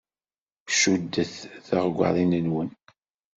[0.79, 2.69] Cuddet tiɣggaḍin-nwen.